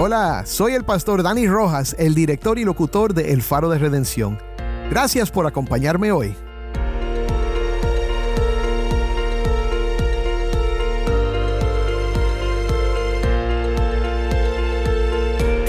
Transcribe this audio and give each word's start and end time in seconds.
Hola, 0.00 0.44
soy 0.46 0.74
el 0.74 0.84
pastor 0.84 1.24
Dani 1.24 1.48
Rojas, 1.48 1.96
el 1.98 2.14
director 2.14 2.56
y 2.56 2.64
locutor 2.64 3.14
de 3.14 3.32
El 3.32 3.42
Faro 3.42 3.68
de 3.68 3.78
Redención. 3.78 4.38
Gracias 4.90 5.28
por 5.28 5.44
acompañarme 5.44 6.12
hoy. 6.12 6.36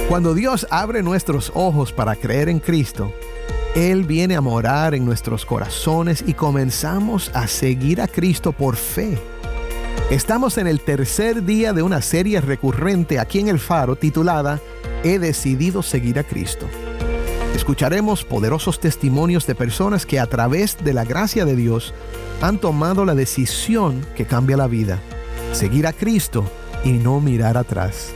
Cuando 0.07 0.35
Dios 0.35 0.67
abre 0.69 1.01
nuestros 1.01 1.51
ojos 1.55 1.91
para 1.91 2.15
creer 2.15 2.49
en 2.49 2.59
Cristo, 2.59 3.11
Él 3.73 4.03
viene 4.03 4.35
a 4.35 4.41
morar 4.41 4.93
en 4.93 5.05
nuestros 5.05 5.43
corazones 5.43 6.23
y 6.27 6.35
comenzamos 6.35 7.31
a 7.33 7.47
seguir 7.47 7.99
a 7.99 8.07
Cristo 8.07 8.51
por 8.51 8.75
fe. 8.75 9.38
Estamos 10.09 10.57
en 10.57 10.65
el 10.65 10.81
tercer 10.81 11.45
día 11.45 11.71
de 11.71 11.83
una 11.83 12.01
serie 12.01 12.41
recurrente 12.41 13.19
aquí 13.19 13.37
en 13.37 13.47
el 13.47 13.59
Faro 13.59 13.95
titulada 13.95 14.59
He 15.03 15.19
decidido 15.19 15.83
seguir 15.83 16.17
a 16.17 16.23
Cristo. 16.23 16.67
Escucharemos 17.55 18.25
poderosos 18.25 18.79
testimonios 18.79 19.45
de 19.45 19.53
personas 19.53 20.07
que 20.07 20.19
a 20.19 20.25
través 20.25 20.83
de 20.83 20.93
la 20.93 21.05
gracia 21.05 21.45
de 21.45 21.55
Dios 21.55 21.93
han 22.41 22.57
tomado 22.57 23.05
la 23.05 23.13
decisión 23.13 24.03
que 24.15 24.25
cambia 24.25 24.57
la 24.57 24.65
vida, 24.65 24.97
seguir 25.51 25.85
a 25.85 25.93
Cristo 25.93 26.43
y 26.83 26.93
no 26.93 27.19
mirar 27.19 27.55
atrás. 27.55 28.11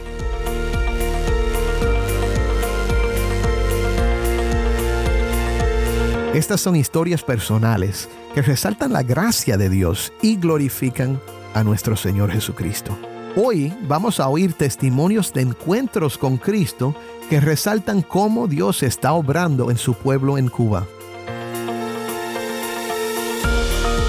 Estas 6.33 6.59
son 6.59 6.75
historias 6.75 7.21
personales 7.21 8.09
que 8.33 8.41
resaltan 8.41 8.91
la 8.91 9.03
gracia 9.03 9.57
de 9.57 9.69
Dios 9.69 10.11
y 10.23 10.37
glorifican 10.37 11.19
a 11.53 11.63
nuestro 11.63 11.95
Señor 11.95 12.31
Jesucristo. 12.31 12.97
Hoy 13.35 13.73
vamos 13.87 14.19
a 14.19 14.27
oír 14.27 14.53
testimonios 14.53 15.33
de 15.33 15.41
encuentros 15.41 16.17
con 16.17 16.37
Cristo 16.37 16.95
que 17.29 17.39
resaltan 17.39 18.01
cómo 18.01 18.47
Dios 18.47 18.83
está 18.83 19.13
obrando 19.13 19.71
en 19.71 19.77
su 19.77 19.95
pueblo 19.95 20.37
en 20.37 20.49
Cuba. 20.49 20.85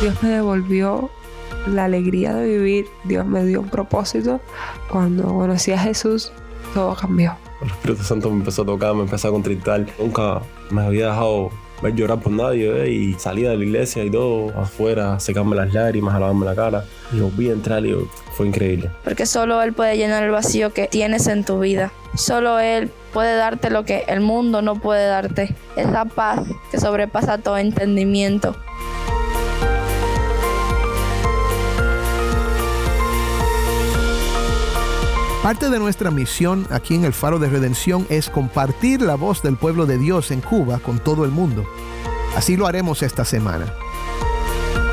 Dios 0.01 0.23
me 0.23 0.29
devolvió 0.29 1.11
la 1.67 1.85
alegría 1.85 2.35
de 2.35 2.59
vivir, 2.59 2.87
Dios 3.05 3.25
me 3.27 3.45
dio 3.45 3.61
un 3.61 3.69
propósito. 3.69 4.41
Cuando 4.91 5.25
conocí 5.25 5.73
a 5.73 5.79
Jesús, 5.79 6.33
todo 6.75 6.95
cambió. 6.95 7.35
El 7.63 7.69
Espíritu 7.69 8.03
Santo 8.03 8.31
me 8.31 8.41
empezó 8.41 8.63
a 8.63 8.67
tocar, 8.67 8.95
me 8.95 9.03
empezó 9.03 9.29
a 9.29 9.31
contritar. 9.31 9.87
Nunca 9.99 10.43
me 10.71 10.83
había 10.83 11.07
dejado 11.07 11.51
ver 11.85 11.95
llorar 11.95 12.19
por 12.19 12.33
nadie 12.33 12.89
y 12.91 13.13
salía 13.15 13.51
de 13.51 13.59
la 13.59 13.65
iglesia 13.65 14.03
y 14.05 14.11
todo 14.11 14.59
afuera, 14.59 15.21
secarme 15.21 15.55
las 15.55 15.73
lágrimas, 15.75 16.15
a 16.15 16.19
lavarme 16.19 16.47
la 16.47 16.55
cara 16.55 16.85
y 17.13 17.21
volví 17.21 17.51
a 17.51 17.53
entrar 17.53 17.85
y 17.85 17.95
fue 18.33 18.47
increíble. 18.47 18.91
Porque 19.05 19.27
solo 19.27 19.61
Él 19.63 19.75
puede 19.75 19.99
llenar 19.99 20.25
el 20.25 20.31
vacío 20.31 20.73
que 20.73 20.89
tienes 20.89 21.27
en 21.27 21.45
tu 21.45 21.61
vida. 21.61 21.93
Solo 22.17 22.59
Él 22.59 22.91
puede 23.13 23.37
darte 23.37 23.69
lo 23.69 23.85
que 23.85 24.05
el 24.09 24.21
mundo 24.21 24.63
no 24.63 24.77
puede 24.77 25.07
darte. 25.07 25.55
Esa 25.77 26.07
paz 26.07 26.41
que 26.71 26.81
sobrepasa 26.81 27.39
todo 27.39 27.59
entendimiento. 27.59 28.57
Parte 35.45 35.69
de 35.69 35.79
nuestra 35.79 36.11
misión 36.11 36.67
aquí 36.71 36.95
en 36.95 37.05
el 37.05 37.13
Faro 37.13 37.39
de 37.39 37.51
Redención 37.51 38.07
es 38.09 38.31
compartir 38.31 39.03
la 39.03 39.15
voz 39.15 39.43
del 39.43 39.59
pueblo 39.59 39.85
de 39.85 39.99
Dios 39.99 40.31
en 40.31 40.41
Cuba 40.41 40.79
con 40.79 41.01
todo 41.01 41.27
el 41.27 41.33
mundo. 41.33 41.67
Así 42.37 42.57
lo 42.57 42.67
haremos 42.67 43.03
esta 43.03 43.25
semana. 43.25 43.73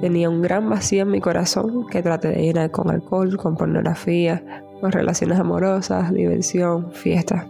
Tenía 0.00 0.30
un 0.30 0.42
gran 0.42 0.70
vacío 0.70 1.02
en 1.02 1.10
mi 1.10 1.20
corazón 1.20 1.88
que 1.88 2.02
traté 2.02 2.28
de 2.28 2.42
llenar 2.42 2.70
con 2.70 2.88
alcohol, 2.88 3.36
con 3.36 3.56
pornografía, 3.56 4.62
con 4.80 4.92
relaciones 4.92 5.40
amorosas, 5.40 6.12
diversión, 6.12 6.92
fiestas 6.92 7.46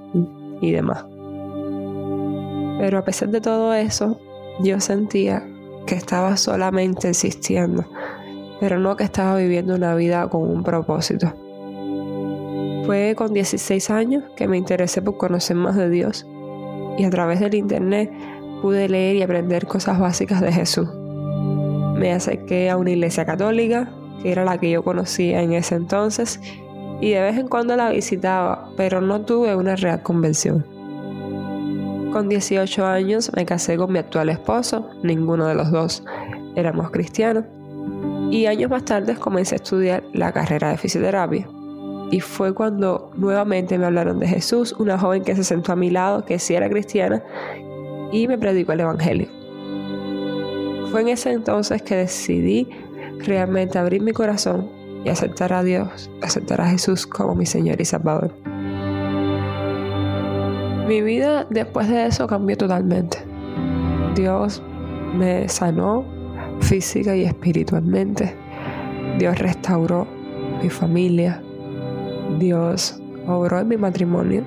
y 0.63 0.73
demás. 0.73 1.05
Pero 2.79 2.99
a 2.99 3.05
pesar 3.05 3.29
de 3.29 3.43
todo 3.43 3.75
eso, 3.75 4.19
yo 4.61 4.81
sentía 4.81 5.47
que 5.87 5.95
estaba 5.95 6.39
solamente 6.39 7.11
existiendo, 7.11 7.85
pero 8.61 8.79
no 8.79 8.97
que 8.97 9.05
estaba 9.05 9.37
viviendo 9.37 9.75
una 9.75 9.95
vida 9.95 10.27
con 10.31 10.43
un 10.43 10.63
propósito. 10.63 11.35
Fue 12.87 13.15
con 13.15 13.35
16 13.35 13.91
años 13.91 14.25
que 14.37 14.49
me 14.49 14.57
interesé 14.57 15.03
por 15.03 15.19
conocer 15.19 15.57
más 15.57 15.77
de 15.77 15.91
Dios 15.91 16.27
y 16.99 17.05
a 17.05 17.11
través 17.11 17.41
del 17.41 17.55
Internet 17.55 18.13
pude 18.63 18.89
leer 18.89 19.17
y 19.17 19.23
aprender 19.23 19.67
cosas 19.67 19.99
básicas 19.99 20.41
de 20.41 20.53
Jesús. 20.53 20.89
Me 21.97 22.13
acerqué 22.13 22.71
a 22.71 22.77
una 22.77 22.91
iglesia 22.91 23.25
católica, 23.25 23.91
que 24.23 24.33
era 24.33 24.45
la 24.45 24.59
que 24.59 24.71
yo 24.71 24.83
conocía 24.83 25.43
en 25.43 25.53
ese 25.53 25.75
entonces, 25.75 26.41
y 27.01 27.11
de 27.11 27.21
vez 27.21 27.37
en 27.39 27.49
cuando 27.49 27.77
la 27.77 27.91
visitaba, 27.91 28.71
pero 28.77 29.01
no 29.01 29.23
tuve 29.23 29.55
una 29.55 29.77
real 29.77 30.03
convención. 30.03 30.65
Con 32.13 32.29
18 32.29 32.87
años 32.87 33.31
me 33.37 33.45
casé 33.45 33.77
con 33.77 33.93
mi 33.93 33.99
actual 33.99 34.31
esposo, 34.31 34.89
ninguno 35.03 35.47
de 35.47 35.55
los 35.55 35.71
dos 35.71 36.05
éramos 36.55 36.91
cristianos, 36.91 37.45
y 38.31 38.47
años 38.47 38.71
más 38.71 38.85
tarde 38.85 39.15
comencé 39.17 39.55
a 39.55 39.57
estudiar 39.57 40.03
la 40.13 40.33
carrera 40.33 40.71
de 40.71 40.79
fisioterapia. 40.79 41.49
Y 42.11 42.21
fue 42.21 42.55
cuando 42.55 43.11
nuevamente 43.17 43.79
me 43.79 43.87
hablaron 43.87 44.21
de 44.21 44.29
Jesús, 44.29 44.75
una 44.79 44.99
joven 44.99 45.25
que 45.25 45.35
se 45.35 45.45
sentó 45.45 45.73
a 45.73 45.77
mi 45.77 45.91
lado, 45.91 46.25
que 46.25 46.39
sí 46.39 46.55
era 46.55 46.69
cristiana, 46.69 47.23
y 48.13 48.29
me 48.29 48.39
predicó 48.39 48.73
el 48.73 48.81
Evangelio. 48.81 49.29
Fue 50.91 51.01
en 51.01 51.09
ese 51.09 51.33
entonces 51.33 51.83
que 51.83 51.97
decidí 51.97 52.69
realmente 53.19 53.79
abrir 53.79 54.03
mi 54.03 54.13
corazón 54.13 54.69
y 55.05 55.09
aceptar 55.09 55.53
a 55.53 55.63
Dios, 55.63 56.11
aceptar 56.23 56.61
a 56.61 56.69
Jesús 56.69 57.07
como 57.07 57.35
mi 57.35 57.47
Señor 57.47 57.81
y 57.81 57.85
Salvador. 57.85 58.33
Mi 60.87 61.03
vida 61.03 61.47
después 61.51 61.89
de 61.89 62.07
eso 62.07 62.29
cambió 62.29 62.57
totalmente. 62.57 63.19
Dios 64.15 64.63
me 65.15 65.49
sanó 65.49 66.05
física 66.61 67.17
y 67.17 67.25
espiritualmente. 67.25 68.35
Dios 69.19 69.39
restauró 69.39 70.07
mi 70.63 70.71
familia. 70.71 71.43
Dios 72.39 73.01
obró 73.27 73.61
en 73.61 73.69
mi 73.69 73.77
matrimonio. 73.77 74.43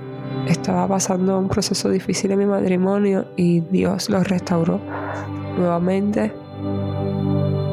Estaba 0.47 0.87
pasando 0.87 1.37
un 1.37 1.47
proceso 1.47 1.89
difícil 1.89 2.31
en 2.31 2.39
mi 2.39 2.45
matrimonio 2.45 3.25
y 3.35 3.61
Dios 3.61 4.09
lo 4.09 4.23
restauró 4.23 4.79
nuevamente. 5.57 6.31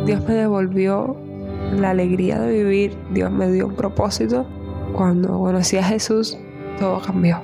Dios 0.05 0.27
me 0.27 0.35
devolvió 0.35 1.17
la 1.73 1.91
alegría 1.91 2.39
de 2.41 2.53
vivir. 2.53 2.97
Dios 3.13 3.31
me 3.31 3.51
dio 3.51 3.67
un 3.67 3.75
propósito. 3.75 4.47
Cuando 4.93 5.39
conocí 5.39 5.77
a 5.77 5.83
Jesús, 5.83 6.39
todo 6.79 7.01
cambió. 7.01 7.41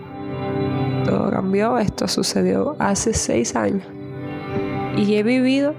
Todo 1.05 1.31
cambió. 1.31 1.79
Esto 1.79 2.09
sucedió 2.09 2.77
hace 2.79 3.13
seis 3.15 3.55
años. 3.57 3.85
Y 4.97 5.15
he 5.15 5.23
vivido 5.23 5.75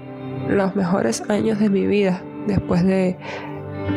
los 0.48 0.76
mejores 0.76 1.22
años 1.28 1.58
de 1.58 1.70
mi 1.70 1.86
vida 1.86 2.22
después 2.46 2.84
de 2.84 3.16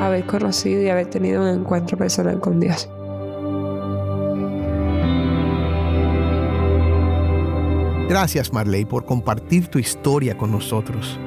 haber 0.02 0.26
conocido 0.26 0.82
y 0.82 0.90
haber 0.90 1.08
tenido 1.08 1.42
un 1.42 1.48
encuentro 1.48 1.98
personal 1.98 2.40
con 2.40 2.60
Dios. 2.60 2.90
Gracias 8.10 8.54
Marley 8.54 8.86
por 8.86 9.06
compartir 9.06 9.68
tu 9.68 9.80
historia 9.80 10.38
con 10.38 10.52
nosotros. 10.52 11.20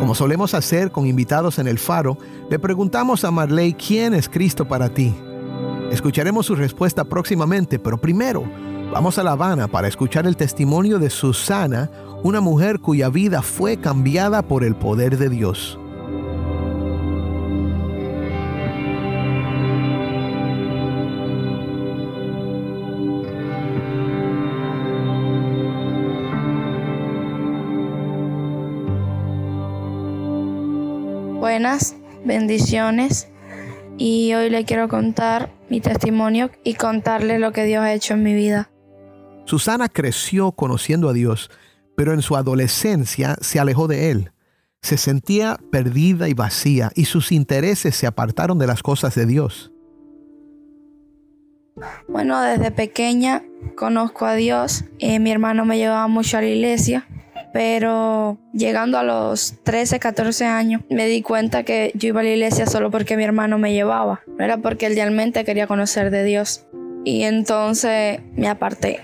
Como 0.00 0.14
solemos 0.14 0.52
hacer 0.54 0.90
con 0.90 1.06
invitados 1.06 1.58
en 1.58 1.68
el 1.68 1.78
faro, 1.78 2.18
le 2.50 2.58
preguntamos 2.58 3.24
a 3.24 3.30
Marley 3.30 3.72
quién 3.74 4.14
es 4.14 4.28
Cristo 4.28 4.66
para 4.66 4.88
ti. 4.88 5.14
Escucharemos 5.92 6.46
su 6.46 6.54
respuesta 6.54 7.04
próximamente, 7.04 7.78
pero 7.78 7.98
primero 7.98 8.44
vamos 8.92 9.18
a 9.18 9.22
La 9.22 9.32
Habana 9.32 9.68
para 9.68 9.88
escuchar 9.88 10.26
el 10.26 10.36
testimonio 10.36 10.98
de 10.98 11.10
Susana, 11.10 11.90
una 12.22 12.40
mujer 12.40 12.80
cuya 12.80 13.08
vida 13.08 13.42
fue 13.42 13.76
cambiada 13.76 14.42
por 14.42 14.64
el 14.64 14.74
poder 14.74 15.18
de 15.18 15.28
Dios. 15.28 15.78
Buenas, 31.58 31.96
bendiciones. 32.24 33.26
Y 33.96 34.32
hoy 34.34 34.48
le 34.48 34.64
quiero 34.64 34.86
contar 34.86 35.52
mi 35.68 35.80
testimonio 35.80 36.52
y 36.62 36.74
contarle 36.74 37.40
lo 37.40 37.50
que 37.50 37.64
Dios 37.64 37.82
ha 37.82 37.92
hecho 37.92 38.14
en 38.14 38.22
mi 38.22 38.32
vida. 38.32 38.70
Susana 39.44 39.88
creció 39.88 40.52
conociendo 40.52 41.08
a 41.08 41.12
Dios, 41.12 41.50
pero 41.96 42.12
en 42.12 42.22
su 42.22 42.36
adolescencia 42.36 43.36
se 43.40 43.58
alejó 43.58 43.88
de 43.88 44.12
Él. 44.12 44.30
Se 44.82 44.96
sentía 44.96 45.58
perdida 45.72 46.28
y 46.28 46.34
vacía 46.34 46.92
y 46.94 47.06
sus 47.06 47.32
intereses 47.32 47.96
se 47.96 48.06
apartaron 48.06 48.60
de 48.60 48.68
las 48.68 48.80
cosas 48.84 49.16
de 49.16 49.26
Dios. 49.26 49.72
Bueno, 52.06 52.40
desde 52.40 52.70
pequeña 52.70 53.42
conozco 53.76 54.26
a 54.26 54.34
Dios. 54.34 54.84
Eh, 55.00 55.18
mi 55.18 55.32
hermano 55.32 55.64
me 55.64 55.76
llevaba 55.76 56.06
mucho 56.06 56.38
a 56.38 56.40
la 56.40 56.46
iglesia 56.46 57.08
pero 57.52 58.38
llegando 58.52 58.98
a 58.98 59.02
los 59.02 59.54
13, 59.64 59.98
14 59.98 60.44
años 60.44 60.82
me 60.90 61.06
di 61.06 61.22
cuenta 61.22 61.62
que 61.62 61.92
yo 61.94 62.08
iba 62.08 62.20
a 62.20 62.24
la 62.24 62.30
iglesia 62.30 62.66
solo 62.66 62.90
porque 62.90 63.16
mi 63.16 63.24
hermano 63.24 63.58
me 63.58 63.72
llevaba, 63.72 64.20
no 64.26 64.44
era 64.44 64.58
porque 64.58 64.86
él 64.86 64.94
realmente 64.94 65.44
quería 65.44 65.66
conocer 65.66 66.10
de 66.10 66.24
Dios. 66.24 66.66
Y 67.04 67.22
entonces 67.22 68.20
me 68.34 68.48
aparté. 68.48 69.00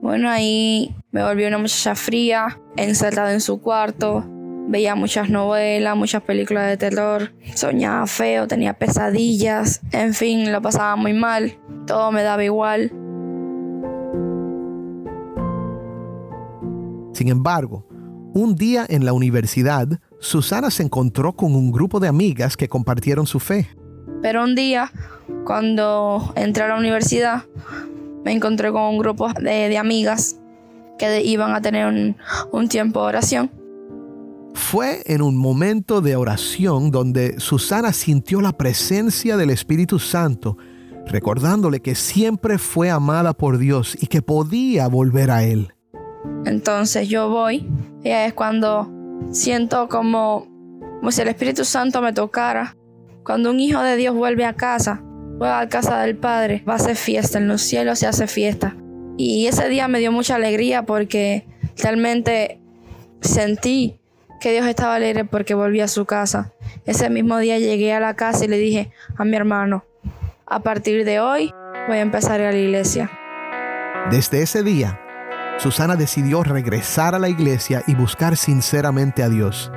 Bueno, 0.00 0.30
ahí 0.30 0.94
me 1.10 1.22
volví 1.24 1.44
una 1.44 1.58
muchacha 1.58 1.94
fría, 1.94 2.60
encerrada 2.76 3.32
en 3.32 3.40
su 3.40 3.60
cuarto, 3.60 4.24
veía 4.68 4.94
muchas 4.94 5.30
novelas, 5.30 5.96
muchas 5.96 6.22
películas 6.22 6.68
de 6.68 6.76
terror, 6.76 7.32
soñaba 7.54 8.06
feo, 8.06 8.46
tenía 8.46 8.74
pesadillas, 8.74 9.80
en 9.92 10.14
fin, 10.14 10.52
lo 10.52 10.60
pasaba 10.62 10.96
muy 10.96 11.12
mal, 11.12 11.58
todo 11.86 12.12
me 12.12 12.22
daba 12.22 12.44
igual. 12.44 12.92
Sin 17.14 17.28
embargo, 17.28 17.86
un 18.34 18.56
día 18.56 18.84
en 18.88 19.04
la 19.04 19.12
universidad, 19.12 19.88
Susana 20.18 20.70
se 20.70 20.82
encontró 20.82 21.34
con 21.34 21.54
un 21.54 21.70
grupo 21.70 22.00
de 22.00 22.08
amigas 22.08 22.56
que 22.56 22.68
compartieron 22.68 23.26
su 23.26 23.38
fe. 23.38 23.68
Pero 24.20 24.42
un 24.42 24.56
día, 24.56 24.90
cuando 25.46 26.32
entré 26.34 26.64
a 26.64 26.68
la 26.68 26.76
universidad, 26.76 27.44
me 28.24 28.32
encontré 28.32 28.72
con 28.72 28.82
un 28.82 28.98
grupo 28.98 29.32
de, 29.34 29.78
amigas 29.78 30.36
que 30.98 31.22
iban 31.22 31.54
a 31.54 31.60
tener 31.60 31.86
un, 31.86 32.16
un 32.50 32.68
tiempo 32.68 33.00
de 33.02 33.06
oración. 33.06 33.50
Fue 34.54 35.02
en 35.06 35.22
un 35.22 35.36
momento 35.36 36.00
de 36.00 36.16
oración 36.16 36.90
donde 36.90 37.38
Susana 37.38 37.92
sintió 37.92 38.40
la 38.40 38.56
presencia 38.56 39.36
del 39.36 39.50
Espíritu 39.50 40.00
Santo, 40.00 40.56
recordándole 41.06 41.80
que 41.80 41.94
siempre 41.94 42.58
fue 42.58 42.90
amada 42.90 43.34
por 43.34 43.58
Dios 43.58 43.96
y 44.00 44.08
que 44.08 44.22
podía 44.22 44.88
volver 44.88 45.30
a 45.30 45.44
Él. 45.44 45.74
Entonces 46.44 47.08
yo 47.08 47.28
voy 47.28 47.68
y 48.02 48.10
es 48.10 48.34
cuando 48.34 48.90
siento 49.30 49.88
como, 49.88 50.46
como 50.98 51.10
si 51.10 51.22
el 51.22 51.28
Espíritu 51.28 51.64
Santo 51.64 52.02
me 52.02 52.12
tocara. 52.12 52.76
Cuando 53.24 53.50
un 53.50 53.60
hijo 53.60 53.80
de 53.80 53.96
Dios 53.96 54.14
vuelve 54.14 54.44
a 54.44 54.54
casa, 54.54 55.00
vuelve 55.02 55.54
a 55.54 55.68
casa 55.68 56.00
del 56.02 56.16
Padre, 56.16 56.62
va 56.68 56.74
a 56.74 56.76
hacer 56.76 56.96
fiesta, 56.96 57.38
en 57.38 57.48
los 57.48 57.62
cielos 57.62 57.98
se 57.98 58.06
hace 58.06 58.26
fiesta. 58.26 58.76
Y 59.16 59.46
ese 59.46 59.68
día 59.68 59.88
me 59.88 60.00
dio 60.00 60.12
mucha 60.12 60.34
alegría 60.34 60.82
porque 60.82 61.46
realmente 61.76 62.60
sentí 63.20 64.00
que 64.40 64.52
Dios 64.52 64.66
estaba 64.66 64.96
alegre 64.96 65.24
porque 65.24 65.54
volví 65.54 65.80
a 65.80 65.88
su 65.88 66.04
casa. 66.04 66.52
Ese 66.84 67.08
mismo 67.08 67.38
día 67.38 67.58
llegué 67.58 67.94
a 67.94 68.00
la 68.00 68.14
casa 68.14 68.44
y 68.44 68.48
le 68.48 68.58
dije 68.58 68.90
a 69.16 69.24
mi 69.24 69.36
hermano, 69.36 69.84
a 70.46 70.60
partir 70.60 71.04
de 71.04 71.20
hoy 71.20 71.50
voy 71.88 71.96
a 71.96 72.02
empezar 72.02 72.40
a 72.42 72.52
la 72.52 72.58
iglesia. 72.58 73.10
Desde 74.10 74.42
ese 74.42 74.62
día, 74.62 75.00
Susana 75.58 75.96
decidió 75.96 76.42
regresar 76.42 77.14
a 77.14 77.18
la 77.18 77.28
iglesia 77.28 77.82
y 77.86 77.94
buscar 77.94 78.36
sinceramente 78.36 79.22
a 79.22 79.28
Dios. 79.28 79.70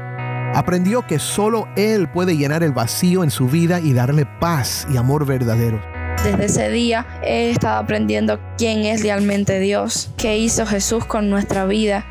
Aprendió 0.54 1.06
que 1.06 1.20
solo 1.20 1.68
Él 1.76 2.10
puede 2.10 2.36
llenar 2.36 2.64
el 2.64 2.72
vacío 2.72 3.24
en 3.24 3.32
su 3.32 3.48
vida 3.48 3.80
y 3.80 3.94
darle 3.94 4.26
paz 4.26 4.88
y 4.92 4.98
amor 4.98 5.26
verdadero. 5.26 5.80
Desde 6.24 6.46
ese 6.46 6.70
día 6.72 7.06
he 7.24 7.52
estado 7.52 7.78
aprendiendo 7.78 8.40
quién 8.58 8.86
es 8.86 9.04
realmente 9.04 9.60
Dios, 9.60 10.10
qué 10.18 10.38
hizo 10.38 10.66
Jesús 10.66 11.06
con 11.06 11.30
nuestra 11.30 11.66
vida, 11.66 12.06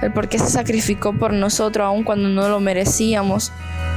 el 0.00 0.12
por 0.12 0.28
qué 0.28 0.38
se 0.38 0.48
sacrificó 0.48 1.12
por 1.12 1.32
nosotros 1.32 1.86
aun 1.86 2.02
cuando 2.02 2.28
no 2.28 2.48
lo 2.48 2.60
merecíamos, 2.60 3.52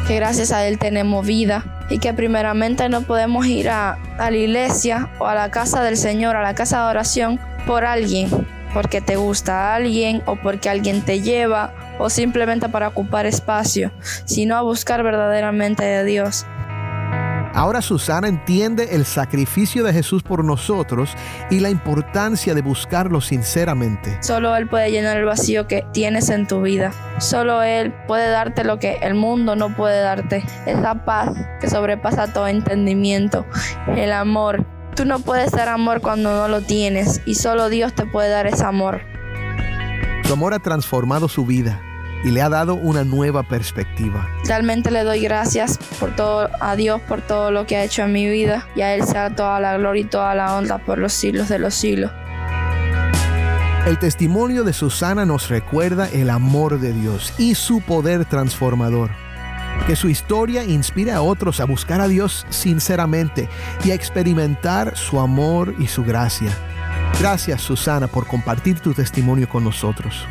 que 0.08 0.16
gracias 0.16 0.52
a 0.52 0.68
Él 0.68 0.78
tenemos 0.78 1.26
vida 1.26 1.86
y 1.90 2.00
que 2.00 2.14
primeramente 2.14 2.90
no 2.90 3.02
podemos 3.02 3.46
ir 3.48 3.70
a, 3.70 3.94
a 4.18 4.30
la 4.30 4.38
iglesia 4.38 5.10
o 5.20 5.26
a 5.26 5.36
la 5.36 5.50
casa 5.52 5.82
del 5.84 5.96
Señor, 5.96 6.36
a 6.36 6.42
la 6.42 6.54
casa 6.54 6.84
de 6.84 6.90
oración, 6.90 7.40
por 7.66 7.86
alguien, 7.86 8.30
porque 8.76 9.00
te 9.00 9.16
gusta 9.16 9.74
alguien 9.74 10.22
o 10.26 10.36
porque 10.36 10.70
alguien 10.70 11.02
te 11.02 11.22
lleva 11.22 11.74
o 11.98 12.10
simplemente 12.10 12.68
para 12.68 12.90
ocupar 12.90 13.26
espacio, 13.26 13.94
sino 14.26 14.58
a 14.58 14.64
buscar 14.64 15.02
verdaderamente 15.02 15.82
de 15.82 16.04
Dios. 16.04 16.46
Ahora 17.54 17.82
Susana 17.82 18.28
entiende 18.28 18.90
el 18.92 19.06
sacrificio 19.06 19.82
de 19.86 19.94
Jesús 19.94 20.24
por 20.24 20.44
nosotros 20.44 21.12
y 21.50 21.62
la 21.62 21.70
importancia 21.70 22.54
de 22.54 22.62
buscarlo 22.62 23.22
sinceramente. 23.22 24.18
Solo 24.22 24.54
Él 24.58 24.68
puede 24.68 24.92
llenar 24.92 25.16
el 25.16 25.24
vacío 25.24 25.66
que 25.66 25.86
tienes 25.94 26.30
en 26.30 26.46
tu 26.46 26.62
vida. 26.62 26.92
Solo 27.20 27.64
Él 27.64 27.94
puede 28.10 28.30
darte 28.30 28.66
lo 28.66 28.78
que 28.78 28.98
el 29.02 29.16
mundo 29.16 29.56
no 29.56 29.74
puede 29.74 30.02
darte. 30.02 30.44
Esa 30.66 31.06
paz 31.06 31.30
que 31.62 31.70
sobrepasa 31.70 32.34
todo 32.34 32.50
entendimiento. 32.50 33.46
El 33.96 34.12
amor 34.12 34.66
Tú 34.96 35.04
no 35.04 35.20
puedes 35.20 35.52
dar 35.52 35.68
amor 35.68 36.00
cuando 36.00 36.32
no 36.32 36.48
lo 36.48 36.62
tienes 36.62 37.22
y 37.26 37.36
solo 37.36 37.68
Dios 37.68 37.94
te 37.94 38.06
puede 38.06 38.30
dar 38.30 38.48
ese 38.48 38.64
amor. 38.64 39.02
Su 40.24 40.34
amor 40.34 40.54
ha 40.54 40.60
transformado 40.60 41.28
su 41.28 41.46
vida 41.46 41.82
y 42.24 42.32
le 42.32 42.42
ha 42.42 42.48
dado 42.48 42.76
una 42.76 43.04
nueva 43.04 43.44
perspectiva. 43.44 44.28
Realmente 44.46 44.92
le 44.92 45.04
doy 45.04 45.20
gracias 45.20 45.78
por 46.00 46.16
todo 46.16 46.50
a 46.62 46.78
Dios 46.78 47.02
por 47.02 47.22
todo 47.22 47.52
lo 47.52 47.66
que 47.66 47.76
ha 47.76 47.84
hecho 47.84 48.04
en 48.04 48.14
mi 48.14 48.28
vida 48.30 48.68
y 48.74 48.82
a 48.82 48.96
él 48.96 49.04
sea 49.04 49.36
toda 49.36 49.60
la 49.60 49.78
gloria 49.78 50.02
y 50.02 50.06
toda 50.06 50.34
la 50.34 50.56
honra 50.56 50.78
por 50.78 50.98
los 50.98 51.12
siglos 51.12 51.50
de 51.50 51.60
los 51.60 51.74
siglos. 51.74 52.12
El 53.86 54.00
testimonio 54.00 54.64
de 54.64 54.72
Susana 54.72 55.26
nos 55.26 55.50
recuerda 55.50 56.10
el 56.10 56.30
amor 56.30 56.80
de 56.80 56.94
Dios 56.94 57.34
y 57.38 57.54
su 57.54 57.82
poder 57.82 58.26
transformador 58.26 59.25
que 59.88 59.96
su 59.96 60.10
historia 60.10 60.64
inspire 60.64 61.12
a 61.12 61.22
otros 61.22 61.60
a 61.60 61.66
buscar 61.66 62.02
a 62.02 62.08
Dios 62.08 62.46
sinceramente 62.50 63.50
y 63.84 63.92
a 63.92 63.96
experimentar 63.96 64.98
su 64.98 65.20
amor 65.20 65.76
y 65.80 65.88
su 65.88 66.04
gracia. 66.04 66.52
Gracias 67.20 67.62
Susana 67.62 68.08
por 68.08 68.28
compartir 68.28 68.80
tu 68.80 68.94
testimonio 68.94 69.48
con 69.48 69.64
nosotros. 69.64 70.26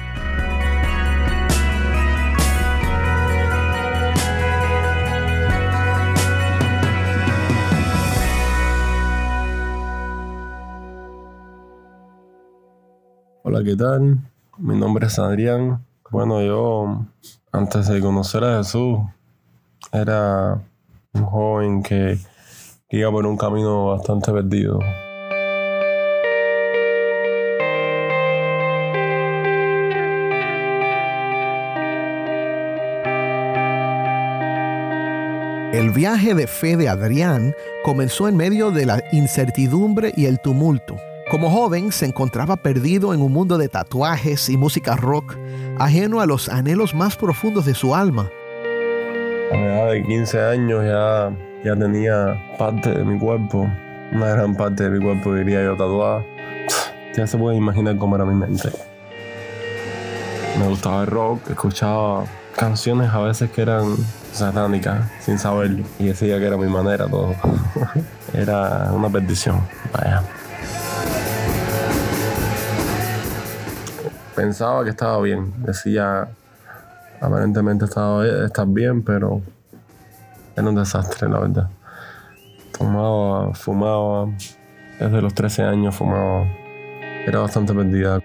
Hola, 13.47 13.63
¿qué 13.63 13.77
tal? 13.77 14.19
Mi 14.59 14.77
nombre 14.77 15.07
es 15.07 15.19
Adrián. 15.19 15.85
Bueno, 16.11 16.43
yo 16.43 17.05
antes 17.53 17.87
de 17.89 18.01
conocer 18.01 18.43
a 18.43 18.57
Jesús, 18.59 18.99
era 19.93 20.61
un 21.13 21.25
joven 21.25 21.83
que, 21.83 22.19
iba 22.91 23.11
por 23.11 23.27
un 23.27 23.37
camino 23.37 23.87
bastante 23.87 24.33
perdido. 24.33 24.79
El 35.73 35.91
viaje 35.91 36.35
de 36.35 36.47
fe 36.47 36.77
de 36.77 36.89
Adrián 36.89 37.53
comenzó 37.83 38.29
en 38.29 38.37
medio 38.37 38.71
de 38.71 38.87
la 38.87 39.03
incertidumbre 39.11 40.13
y 40.17 40.27
el 40.27 40.39
tumulto. 40.41 40.97
Como 41.33 41.51
joven 41.51 41.91
se 41.91 42.07
encontraba 42.07 42.57
perdido 42.57 43.13
en 43.13 43.21
un 43.21 43.33
mundo 43.33 43.59
de 43.59 43.69
tatuajes 43.69 44.49
y 44.49 44.57
música 44.57 44.95
rock, 44.95 45.37
ajeno 45.79 46.21
a 46.21 46.27
los 46.27 46.49
anhelos 46.49 46.95
más 46.95 47.17
profundos 47.17 47.65
de 47.65 47.75
su 47.75 47.95
alma. 47.95 48.31
A 49.55 49.57
la 49.57 49.67
edad 49.67 49.91
de 49.93 50.03
15 50.03 50.41
años 50.41 50.85
ya, 50.85 51.31
ya 51.65 51.77
tenía 51.77 52.37
parte 52.59 52.91
de 52.91 53.05
mi 53.05 53.21
cuerpo, 53.21 53.71
una 54.11 54.27
gran 54.31 54.57
parte 54.57 54.83
de 54.83 54.91
mi 54.91 55.05
cuerpo 55.05 55.33
diría 55.33 55.63
yo 55.63 55.77
tatuada. 55.77 56.25
Ya 57.17 57.25
se 57.29 57.39
puede 57.39 57.57
imaginar 57.57 57.97
cómo 57.97 58.17
era 58.17 58.25
mi 58.25 58.35
mente. 58.35 58.69
Me 60.59 60.67
gustaba 60.67 61.03
el 61.03 61.07
rock, 61.07 61.51
escuchaba 61.51 62.25
canciones 62.57 63.11
a 63.11 63.21
veces 63.21 63.49
que 63.53 63.63
eran 63.63 63.97
satánicas 64.33 65.09
sin 65.21 65.39
saberlo 65.39 65.85
y 66.01 66.07
decía 66.07 66.41
que 66.41 66.47
era 66.47 66.57
mi 66.57 66.67
manera 66.67 67.07
todo. 67.07 67.37
era 68.35 68.91
una 68.93 69.09
perdición, 69.09 69.61
vaya. 69.93 70.25
Pensaba 74.35 74.83
que 74.83 74.91
estaba 74.91 75.21
bien, 75.21 75.53
decía 75.59 76.29
aparentemente 77.25 77.87
estaba 77.87 78.27
estar 78.27 78.67
bien, 78.67 79.03
pero 79.03 79.41
era 80.57 80.69
un 80.69 80.75
desastre, 80.75 81.29
la 81.29 81.41
verdad. 81.41 81.71
Tomaba, 82.79 83.55
fumaba, 83.55 84.29
desde 84.99 85.23
los 85.23 85.35
13 85.35 85.63
años 85.63 85.95
fumaba. 85.95 86.47
Era 87.27 87.41
bastante 87.41 87.73
perdida. 87.73 88.21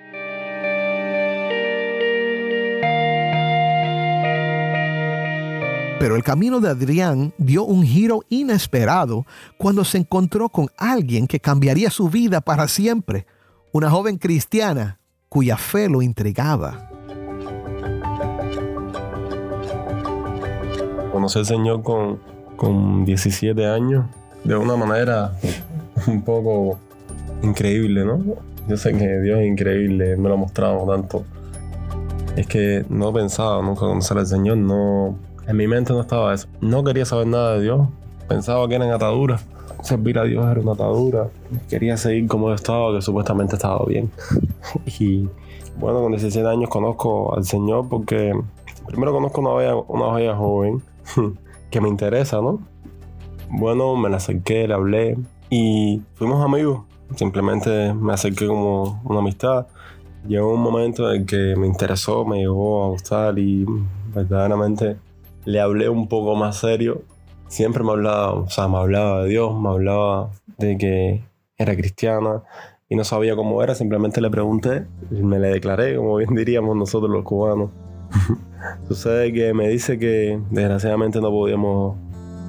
Pero 5.99 6.15
el 6.15 6.23
camino 6.23 6.59
de 6.59 6.69
Adrián 6.69 7.33
dio 7.37 7.63
un 7.63 7.83
giro 7.83 8.21
inesperado 8.29 9.25
cuando 9.57 9.83
se 9.83 9.97
encontró 9.97 10.49
con 10.49 10.67
alguien 10.77 11.27
que 11.27 11.39
cambiaría 11.39 11.89
su 11.89 12.09
vida 12.09 12.39
para 12.41 12.67
siempre, 12.67 13.25
una 13.73 13.89
joven 13.89 14.17
cristiana 14.17 14.99
cuya 15.27 15.57
fe 15.57 15.89
lo 15.89 16.01
intrigaba. 16.01 16.88
Conocí 21.19 21.39
al 21.39 21.45
Señor 21.45 21.83
con, 21.83 22.17
con 22.55 23.03
17 23.03 23.67
años 23.67 24.05
de 24.45 24.55
una 24.55 24.77
manera 24.77 25.33
un 26.07 26.21
poco 26.21 26.79
increíble, 27.43 28.05
¿no? 28.05 28.23
Yo 28.69 28.77
sé 28.77 28.93
que 28.93 29.19
Dios 29.19 29.41
es 29.41 29.47
increíble, 29.47 30.15
me 30.15 30.29
lo 30.29 30.35
ha 30.35 30.37
mostrado 30.37 30.89
tanto. 30.89 31.25
Es 32.37 32.47
que 32.47 32.85
no 32.87 33.11
pensaba 33.11 33.61
nunca 33.61 33.81
conocer 33.81 34.17
al 34.17 34.27
Señor, 34.27 34.59
no, 34.59 35.17
en 35.45 35.57
mi 35.57 35.67
mente 35.67 35.91
no 35.91 35.99
estaba 35.99 36.33
eso. 36.33 36.47
No 36.61 36.85
quería 36.85 37.03
saber 37.03 37.27
nada 37.27 37.55
de 37.55 37.63
Dios. 37.63 37.89
Pensaba 38.29 38.65
que 38.69 38.75
eran 38.75 38.89
ataduras. 38.89 39.43
Servir 39.83 40.19
a 40.19 40.23
Dios 40.23 40.49
era 40.49 40.61
una 40.61 40.71
atadura. 40.71 41.27
Quería 41.69 41.97
seguir 41.97 42.29
como 42.29 42.53
estaba, 42.53 42.95
que 42.95 43.01
supuestamente 43.01 43.57
estaba 43.57 43.83
bien. 43.85 44.09
y 44.85 45.27
bueno, 45.81 45.99
con 45.99 46.13
17 46.13 46.47
años 46.47 46.69
conozco 46.69 47.35
al 47.35 47.43
Señor 47.43 47.89
porque 47.89 48.33
primero 48.87 49.11
conozco 49.11 49.41
una 49.41 49.53
bella, 49.55 49.75
una 49.75 50.13
bella 50.13 50.37
joven 50.37 50.81
que 51.71 51.81
me 51.81 51.89
interesa, 51.89 52.41
¿no? 52.41 52.59
Bueno, 53.49 53.95
me 53.95 54.09
la 54.09 54.17
acerqué, 54.17 54.67
le 54.67 54.73
hablé 54.73 55.17
y 55.49 56.01
fuimos 56.15 56.43
amigos. 56.43 56.81
Simplemente 57.15 57.93
me 57.93 58.13
acerqué 58.13 58.47
como 58.47 59.01
una 59.03 59.19
amistad. 59.19 59.67
Llegó 60.27 60.53
un 60.53 60.61
momento 60.61 61.11
en 61.11 61.25
que 61.25 61.55
me 61.57 61.65
interesó, 61.65 62.25
me 62.25 62.37
llegó 62.37 62.85
a 62.85 62.87
gustar 62.89 63.39
y 63.39 63.65
verdaderamente 64.13 64.97
le 65.45 65.59
hablé 65.59 65.89
un 65.89 66.07
poco 66.07 66.35
más 66.35 66.57
serio. 66.57 67.01
Siempre 67.47 67.83
me 67.83 67.91
hablaba, 67.91 68.33
o 68.33 68.49
sea, 68.49 68.67
me 68.67 68.77
hablaba 68.77 69.23
de 69.23 69.29
Dios, 69.29 69.59
me 69.59 69.69
hablaba 69.69 70.29
de 70.57 70.77
que 70.77 71.23
era 71.57 71.75
cristiana 71.75 72.43
y 72.87 72.95
no 72.95 73.03
sabía 73.03 73.35
cómo 73.35 73.63
era, 73.63 73.75
simplemente 73.75 74.19
le 74.19 74.29
pregunté 74.29 74.85
me 75.11 75.39
le 75.39 75.49
declaré, 75.49 75.95
como 75.95 76.17
bien 76.17 76.33
diríamos 76.35 76.75
nosotros 76.75 77.11
los 77.11 77.23
cubanos. 77.23 77.71
Sucede 78.87 79.31
que 79.33 79.53
me 79.53 79.69
dice 79.69 79.97
que 79.97 80.39
desgraciadamente 80.49 81.21
no 81.21 81.29
podíamos 81.29 81.97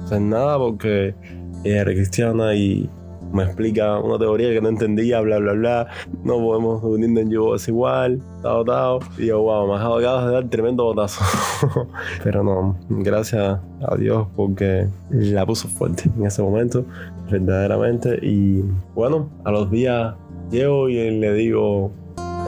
hacer 0.05 0.21
nada 0.21 0.57
porque 0.57 1.15
ella 1.63 1.81
era 1.81 1.91
cristiana 1.91 2.53
y 2.55 2.89
me 3.33 3.43
explica 3.43 3.99
una 3.99 4.17
teoría 4.17 4.51
que 4.51 4.61
no 4.61 4.69
entendía, 4.69 5.21
bla, 5.21 5.39
bla, 5.39 5.53
bla. 5.53 5.87
No 6.23 6.37
podemos 6.39 6.83
unirnos 6.83 7.23
en 7.23 7.29
yo 7.31 7.55
es 7.55 7.67
igual, 7.67 8.21
tao, 8.41 8.63
tao. 8.65 8.99
Y 9.17 9.27
yo, 9.27 9.41
wow, 9.41 9.67
me 9.67 9.75
acabas 9.75 10.25
de 10.25 10.31
dar 10.31 10.49
tremendo 10.49 10.83
botazo. 10.83 11.23
Pero 12.23 12.43
no, 12.43 12.77
gracias 12.89 13.59
a 13.87 13.95
Dios 13.95 14.27
porque 14.35 14.87
la 15.09 15.45
puso 15.45 15.67
fuerte 15.67 16.09
en 16.17 16.25
ese 16.25 16.41
momento, 16.41 16.85
verdaderamente. 17.29 18.19
Y 18.21 18.63
bueno, 18.95 19.29
a 19.45 19.51
los 19.51 19.71
días 19.71 20.15
llego 20.49 20.89
y 20.89 21.19
le 21.19 21.33
digo, 21.33 21.91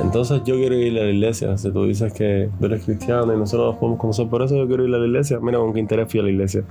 entonces 0.01 0.41
yo 0.45 0.55
quiero 0.55 0.75
ir 0.75 0.99
a 0.99 1.03
la 1.03 1.09
iglesia. 1.09 1.57
Si 1.57 1.71
tú 1.71 1.85
dices 1.85 2.13
que 2.13 2.49
tú 2.59 2.65
eres 2.65 2.83
cristiano 2.83 3.33
y 3.33 3.37
nosotros 3.37 3.71
nos 3.71 3.77
podemos 3.77 3.99
conocer 3.99 4.27
por 4.27 4.41
eso, 4.41 4.55
yo 4.55 4.67
quiero 4.67 4.87
ir 4.87 4.93
a 4.95 4.97
la 4.97 5.05
iglesia. 5.05 5.39
Mira 5.41 5.59
con 5.59 5.73
qué 5.73 5.79
interés 5.79 6.09
fui 6.09 6.19
a 6.19 6.23
la 6.23 6.29
iglesia 6.29 6.63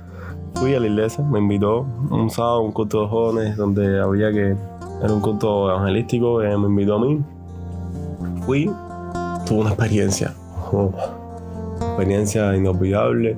fui 0.55 0.75
a 0.75 0.79
la 0.79 0.87
iglesia, 0.87 1.23
me 1.23 1.39
invitó 1.39 1.85
un 2.09 2.29
sábado 2.29 2.61
un 2.61 2.71
culto 2.71 3.01
de 3.01 3.07
jóvenes 3.07 3.57
donde 3.57 3.99
había 3.99 4.31
que. 4.31 4.55
Era 5.03 5.13
un 5.13 5.19
culto 5.19 5.69
evangelístico, 5.69 6.37
me 6.37 6.53
invitó 6.53 6.95
a 6.95 6.99
mí. 6.99 7.21
Fui, 8.45 8.71
tuve 9.45 9.59
una 9.59 9.71
experiencia, 9.71 10.33
una 10.71 10.91
experiencia 11.81 12.55
inolvidable, 12.55 13.37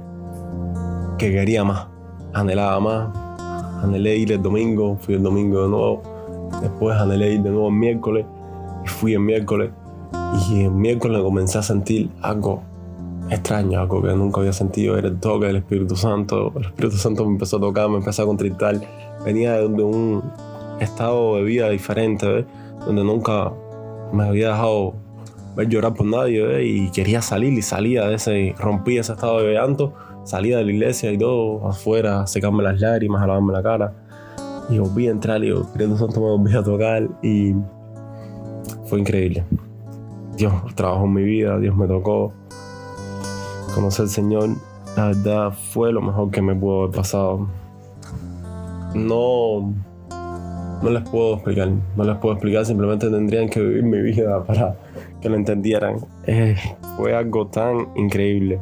que 1.18 1.32
quería 1.32 1.64
más, 1.64 1.88
anhelaba 2.34 2.80
más. 2.80 3.84
Anhelé 3.84 4.18
ir 4.18 4.32
el 4.34 4.42
domingo, 4.44 4.98
fui 5.00 5.16
el 5.16 5.24
domingo 5.24 5.64
de 5.64 5.70
nuevo. 5.70 6.04
Después 6.62 6.96
anhelé 6.96 7.34
ir 7.34 7.42
de 7.42 7.50
nuevo 7.50 7.70
el 7.70 7.74
miércoles, 7.74 8.26
y 8.86 8.88
fui 8.88 9.14
el 9.14 9.22
miércoles. 9.22 9.72
Y 10.50 10.64
el 10.64 10.72
miércoles 10.72 11.22
comencé 11.22 11.58
a 11.58 11.64
sentir 11.64 12.10
algo 12.22 12.62
extraño, 13.30 13.80
algo 13.80 14.02
que 14.02 14.14
nunca 14.14 14.40
había 14.40 14.54
sentido, 14.54 14.98
era 14.98 15.08
el 15.08 15.20
toque 15.20 15.48
del 15.48 15.58
Espíritu 15.58 15.96
Santo. 15.96 16.54
El 16.56 16.66
Espíritu 16.66 16.98
Santo 16.98 17.26
me 17.26 17.32
empezó 17.34 17.58
a 17.58 17.60
tocar, 17.60 17.90
me 17.90 17.98
empezó 17.98 18.24
a 18.24 18.26
contritar. 18.26 18.80
Venía 19.24 19.54
de, 19.54 19.66
un 19.66 20.24
estado 20.80 21.38
de 21.38 21.44
vida 21.44 21.70
diferente, 21.70 22.46
donde 22.86 23.04
nunca 23.04 23.52
me 24.14 24.28
había 24.28 24.50
dejado 24.50 24.94
ver 25.56 25.70
llorar 25.70 25.94
por 25.94 26.06
nadie 26.06 26.64
y 26.66 26.90
quería 26.92 27.22
salir 27.22 27.54
y 27.54 27.62
salía 27.62 28.06
de 28.08 28.16
ese, 28.16 28.54
rompía 28.60 29.02
ese 29.02 29.14
estado 29.14 29.40
de 29.42 29.54
llanto, 29.54 29.94
salía 30.26 30.58
de 30.58 30.66
la 30.66 30.72
iglesia 30.72 31.12
y 31.12 31.18
todo, 31.18 31.66
afuera, 31.68 32.28
secarme 32.28 32.62
las 32.62 32.80
lágrimas, 32.80 33.24
a 33.24 33.28
lavarme 33.28 33.54
la 33.54 33.64
cara. 33.64 33.94
Y 34.70 34.80
volví 34.80 35.08
a 35.08 35.12
entrar 35.12 35.44
y 35.44 35.50
el 35.50 35.62
Espíritu 35.62 35.98
Santo 35.98 36.20
me 36.20 36.28
volvió 36.28 36.60
a 36.60 36.64
tocar 36.64 37.08
y 37.22 37.54
fue 38.86 39.00
increíble. 39.00 39.44
Dios 40.38 40.54
trabajó 40.76 41.06
en 41.06 41.14
mi 41.14 41.24
vida, 41.24 41.58
Dios 41.60 41.76
me 41.76 41.88
tocó, 41.88 42.34
conocer 43.74 44.04
al 44.04 44.10
Señor, 44.10 44.50
la 44.96 45.08
verdad 45.08 45.54
fue 45.72 45.92
lo 45.92 46.02
mejor 46.02 46.32
que 46.32 46.42
me 46.42 46.56
pudo 46.56 46.84
haber 46.84 46.96
pasado. 46.96 47.48
No, 48.94 49.74
no 50.82 50.90
les 50.90 51.10
puedo 51.10 51.36
explicar, 51.36 51.70
no 51.96 52.04
les 52.04 52.18
puedo 52.18 52.34
explicar, 52.36 52.66
simplemente 52.66 53.10
tendrían 53.10 53.50
que 53.50 53.60
vivir 53.62 53.84
mi 53.84 54.02
vida 54.02 54.44
para 54.48 54.76
que 55.22 55.30
lo 55.30 55.36
entendieran. 55.36 55.98
Eh, 56.26 56.56
fue 56.98 57.16
algo 57.16 57.48
tan 57.48 57.88
increíble. 57.96 58.60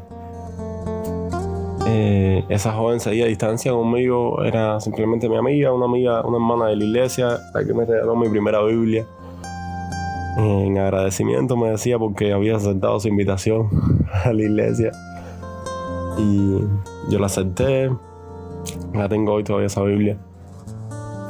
Eh, 1.85 2.43
esa 2.49 2.71
joven 2.71 2.99
seguía 2.99 3.25
a 3.25 3.27
distancia 3.27 3.71
conmigo, 3.71 4.43
era 4.43 4.79
simplemente 4.79 5.27
mi 5.27 5.37
amiga, 5.37 5.73
una 5.73 5.85
amiga, 5.85 6.21
una 6.25 6.37
hermana 6.37 6.67
de 6.67 6.77
la 6.77 6.85
iglesia, 6.85 7.39
la 7.53 7.63
que 7.63 7.73
me 7.73 7.85
regaló 7.85 8.15
mi 8.15 8.29
primera 8.29 8.63
Biblia. 8.63 9.05
En 10.37 10.77
agradecimiento 10.79 11.55
me 11.55 11.69
decía 11.69 11.99
porque 11.99 12.33
había 12.33 12.55
aceptado 12.55 12.99
su 12.99 13.07
invitación 13.07 13.69
a 14.25 14.33
la 14.33 14.41
iglesia. 14.41 14.91
Y 16.17 16.59
yo 17.09 17.19
la 17.19 17.27
acepté. 17.27 17.91
La 18.93 19.09
tengo 19.09 19.33
hoy 19.33 19.43
todavía 19.43 19.67
esa 19.67 19.81
Biblia. 19.81 20.17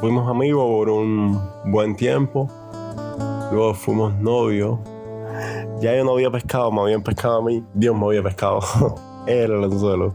Fuimos 0.00 0.28
amigos 0.28 0.64
por 0.66 0.90
un 0.90 1.40
buen 1.66 1.96
tiempo. 1.96 2.48
Luego 3.52 3.74
fuimos 3.74 4.14
novios. 4.20 4.78
Ya 5.80 5.96
yo 5.96 6.04
no 6.04 6.12
había 6.12 6.30
pescado, 6.30 6.70
me 6.70 6.80
habían 6.80 7.02
pescado 7.02 7.38
a 7.38 7.42
mí. 7.42 7.64
Dios 7.74 7.96
me 7.96 8.06
había 8.06 8.22
pescado. 8.22 8.60
Era 9.26 9.56
el 9.56 9.64
anzuelo. 9.64 10.14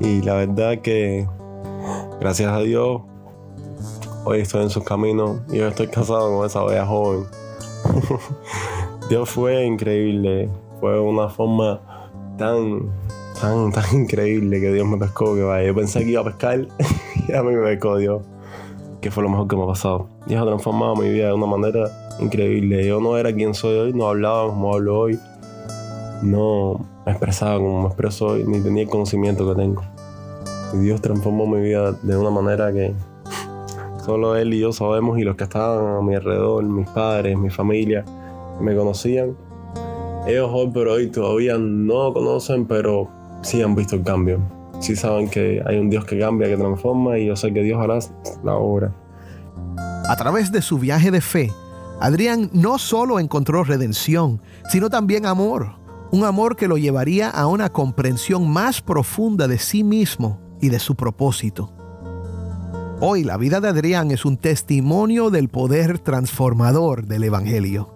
Y 0.00 0.22
la 0.22 0.34
verdad 0.34 0.78
que, 0.78 1.28
gracias 2.20 2.52
a 2.52 2.60
Dios, 2.60 3.02
hoy 4.24 4.40
estoy 4.40 4.62
en 4.62 4.70
sus 4.70 4.84
caminos 4.84 5.40
y 5.48 5.60
hoy 5.60 5.68
estoy 5.68 5.88
casado 5.88 6.36
con 6.36 6.46
esa 6.46 6.64
bella 6.64 6.86
joven. 6.86 7.24
Dios 9.08 9.30
fue 9.30 9.64
increíble. 9.64 10.48
Fue 10.80 11.00
una 11.00 11.28
forma 11.28 11.80
tan, 12.36 12.90
tan, 13.40 13.72
tan 13.72 13.84
increíble 13.92 14.60
que 14.60 14.72
Dios 14.72 14.86
me 14.86 14.96
pescó 14.96 15.34
que 15.34 15.42
vaya. 15.42 15.66
Yo 15.66 15.74
pensé 15.74 16.04
que 16.04 16.10
iba 16.10 16.20
a 16.20 16.24
pescar 16.24 16.66
y 17.28 17.32
a 17.32 17.42
mí 17.42 17.54
me 17.54 17.62
pescó 17.62 17.96
Dios. 17.96 18.22
Que 19.00 19.10
fue 19.10 19.22
lo 19.22 19.28
mejor 19.28 19.48
que 19.48 19.56
me 19.56 19.62
ha 19.64 19.66
pasado. 19.66 20.08
Dios 20.26 20.42
ha 20.42 20.46
transformado 20.46 20.96
mi 20.96 21.08
vida 21.08 21.28
de 21.28 21.34
una 21.34 21.46
manera 21.46 21.90
increíble. 22.20 22.86
Yo 22.86 23.00
no 23.00 23.16
era 23.16 23.32
quien 23.32 23.54
soy 23.54 23.76
hoy, 23.76 23.92
no 23.92 24.08
hablaba 24.08 24.48
como 24.48 24.74
hablo 24.74 24.98
hoy. 24.98 25.18
No 26.22 26.84
me 27.06 27.12
expresaba 27.12 27.56
como 27.58 27.82
me 27.82 27.86
expreso 27.86 28.26
hoy, 28.26 28.44
ni 28.44 28.60
tenía 28.60 28.82
el 28.82 28.88
conocimiento 28.88 29.48
que 29.48 29.60
tengo. 29.60 29.82
Y 30.74 30.78
Dios 30.78 31.00
transformó 31.00 31.46
mi 31.46 31.60
vida 31.60 31.92
de 31.92 32.16
una 32.16 32.30
manera 32.30 32.72
que 32.72 32.92
solo 34.08 34.36
Él 34.36 34.54
y 34.54 34.60
yo 34.60 34.72
sabemos 34.72 35.18
y 35.18 35.22
los 35.22 35.36
que 35.36 35.44
estaban 35.44 35.98
a 35.98 36.00
mi 36.00 36.14
alrededor, 36.14 36.64
mis 36.64 36.88
padres, 36.88 37.36
mi 37.36 37.50
familia, 37.50 38.06
me 38.58 38.74
conocían. 38.74 39.36
Ellos 40.26 40.48
hoy 40.50 40.70
por 40.70 40.88
hoy 40.88 41.08
todavía 41.08 41.58
no 41.58 42.14
conocen, 42.14 42.64
pero 42.64 43.10
sí 43.42 43.60
han 43.60 43.74
visto 43.74 43.96
el 43.96 44.04
cambio. 44.04 44.40
Sí 44.80 44.96
saben 44.96 45.28
que 45.28 45.62
hay 45.66 45.76
un 45.76 45.90
Dios 45.90 46.06
que 46.06 46.18
cambia, 46.18 46.48
que 46.48 46.56
transforma 46.56 47.18
y 47.18 47.26
yo 47.26 47.36
sé 47.36 47.52
que 47.52 47.62
Dios 47.62 47.78
hará 47.82 47.98
la 48.42 48.54
obra. 48.54 48.94
A 50.08 50.16
través 50.16 50.50
de 50.52 50.62
su 50.62 50.78
viaje 50.78 51.10
de 51.10 51.20
fe, 51.20 51.52
Adrián 52.00 52.48
no 52.54 52.78
solo 52.78 53.20
encontró 53.20 53.62
redención, 53.62 54.40
sino 54.70 54.88
también 54.88 55.26
amor. 55.26 55.72
Un 56.12 56.24
amor 56.24 56.56
que 56.56 56.66
lo 56.66 56.78
llevaría 56.78 57.28
a 57.28 57.46
una 57.46 57.68
comprensión 57.68 58.48
más 58.48 58.80
profunda 58.80 59.46
de 59.48 59.58
sí 59.58 59.84
mismo 59.84 60.40
y 60.62 60.70
de 60.70 60.78
su 60.78 60.94
propósito. 60.94 61.77
Hoy 63.00 63.22
la 63.22 63.36
vida 63.36 63.60
de 63.60 63.68
Adrián 63.68 64.10
es 64.10 64.24
un 64.24 64.38
testimonio 64.38 65.30
del 65.30 65.48
poder 65.48 66.00
transformador 66.00 67.06
del 67.06 67.22
Evangelio. 67.22 67.90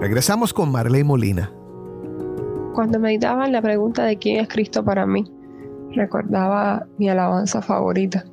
Regresamos 0.00 0.54
con 0.54 0.72
Marley 0.72 1.04
Molina. 1.04 1.52
Cuando 2.74 2.98
meditaba 2.98 3.44
en 3.44 3.52
la 3.52 3.60
pregunta 3.60 4.04
de 4.04 4.16
quién 4.16 4.40
es 4.40 4.48
Cristo 4.48 4.82
para 4.82 5.04
mí, 5.04 5.30
recordaba 5.90 6.86
mi 6.96 7.10
alabanza 7.10 7.60
favorita. 7.60 8.24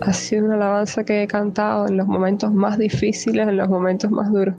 Ha 0.00 0.12
sido 0.12 0.44
una 0.44 0.54
alabanza 0.54 1.02
que 1.02 1.24
he 1.24 1.26
cantado 1.26 1.88
en 1.88 1.96
los 1.96 2.06
momentos 2.06 2.52
más 2.52 2.78
difíciles, 2.78 3.48
en 3.48 3.56
los 3.56 3.68
momentos 3.68 4.12
más 4.12 4.30
duros. 4.30 4.54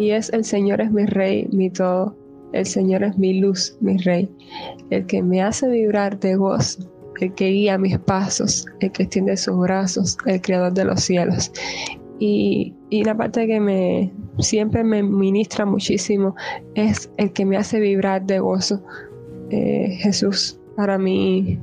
Y 0.00 0.12
es 0.12 0.32
el 0.32 0.46
Señor 0.46 0.80
es 0.80 0.90
mi 0.90 1.04
rey, 1.04 1.46
mi 1.52 1.68
todo. 1.68 2.16
El 2.54 2.64
Señor 2.64 3.02
es 3.02 3.18
mi 3.18 3.38
luz, 3.38 3.76
mi 3.82 3.98
rey. 3.98 4.34
El 4.88 5.04
que 5.04 5.22
me 5.22 5.42
hace 5.42 5.68
vibrar 5.68 6.18
de 6.18 6.36
gozo, 6.36 6.90
el 7.20 7.34
que 7.34 7.48
guía 7.48 7.76
mis 7.76 7.98
pasos, 7.98 8.64
el 8.80 8.90
que 8.92 9.02
extiende 9.02 9.36
sus 9.36 9.58
brazos, 9.58 10.16
el 10.24 10.40
creador 10.40 10.72
de 10.72 10.86
los 10.86 11.02
cielos. 11.02 11.52
Y, 12.18 12.74
y 12.88 13.04
la 13.04 13.14
parte 13.14 13.46
que 13.46 13.60
me 13.60 14.10
siempre 14.38 14.82
me 14.84 15.02
ministra 15.02 15.66
muchísimo 15.66 16.34
es 16.74 17.10
el 17.18 17.34
que 17.34 17.44
me 17.44 17.58
hace 17.58 17.78
vibrar 17.78 18.24
de 18.24 18.38
gozo. 18.38 18.82
Eh, 19.50 19.98
Jesús 20.00 20.58
para 20.76 20.96
mí 20.96 21.58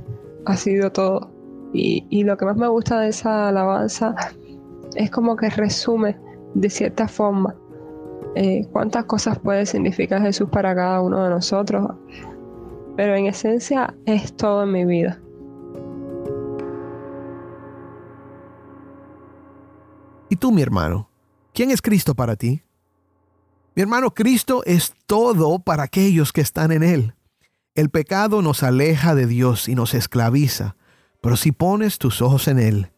ha 0.45 0.55
sido 0.55 0.91
todo. 0.91 1.31
Y, 1.73 2.05
y 2.11 2.23
lo 2.23 2.37
que 2.37 2.45
más 2.45 2.55
me 2.55 2.67
gusta 2.67 2.99
de 2.99 3.09
esa 3.09 3.49
alabanza 3.49 4.13
es 4.95 5.09
como 5.09 5.35
que 5.35 5.49
resume 5.49 6.15
de 6.53 6.69
cierta 6.69 7.07
forma 7.07 7.55
eh, 8.35 8.67
cuántas 8.71 9.05
cosas 9.05 9.39
puede 9.39 9.65
significar 9.65 10.21
Jesús 10.21 10.49
para 10.49 10.75
cada 10.75 11.01
uno 11.01 11.23
de 11.23 11.29
nosotros. 11.29 11.91
Pero 12.95 13.15
en 13.15 13.27
esencia 13.27 13.95
es 14.05 14.35
todo 14.35 14.63
en 14.63 14.71
mi 14.71 14.85
vida. 14.85 15.19
¿Y 20.29 20.35
tú, 20.35 20.51
mi 20.51 20.61
hermano? 20.61 21.09
¿Quién 21.53 21.71
es 21.71 21.81
Cristo 21.81 22.15
para 22.15 22.35
ti? 22.35 22.61
Mi 23.75 23.81
hermano, 23.81 24.13
Cristo 24.13 24.63
es 24.65 24.93
todo 25.05 25.59
para 25.59 25.83
aquellos 25.83 26.33
que 26.33 26.41
están 26.41 26.71
en 26.71 26.83
Él. 26.83 27.13
El 27.75 27.89
pecado 27.89 28.41
nos 28.41 28.63
aleja 28.63 29.13
de 29.13 29.27
Dios 29.27 29.69
y 29.69 29.75
nos 29.75 29.93
esclaviza, 29.93 30.75
pero 31.21 31.37
si 31.37 31.51
pones 31.51 31.99
tus 31.99 32.23
ojos 32.23 32.47
en 32.47 32.57
Él, 32.57 32.91